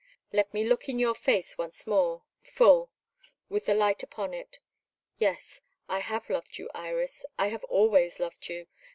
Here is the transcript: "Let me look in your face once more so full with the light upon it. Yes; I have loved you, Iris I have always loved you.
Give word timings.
"Let 0.33 0.51
me 0.51 0.63
look 0.63 0.89
in 0.89 0.97
your 0.97 1.13
face 1.13 1.59
once 1.59 1.85
more 1.85 2.23
so 2.43 2.51
full 2.51 2.91
with 3.49 3.67
the 3.67 3.75
light 3.75 4.01
upon 4.01 4.33
it. 4.33 4.57
Yes; 5.19 5.61
I 5.87 5.99
have 5.99 6.27
loved 6.27 6.57
you, 6.57 6.71
Iris 6.73 7.23
I 7.37 7.49
have 7.49 7.63
always 7.65 8.19
loved 8.19 8.49
you. 8.49 8.65